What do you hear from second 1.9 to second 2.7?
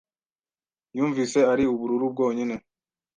bwonyine.